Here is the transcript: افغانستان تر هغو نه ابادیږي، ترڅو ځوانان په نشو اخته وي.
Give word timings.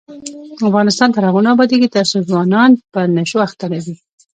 افغانستان 0.69 1.09
تر 1.15 1.23
هغو 1.27 1.41
نه 1.45 1.49
ابادیږي، 1.55 1.87
ترڅو 1.95 2.17
ځوانان 2.29 2.71
په 2.93 2.99
نشو 3.15 3.37
اخته 3.47 3.65
وي. 3.71 3.95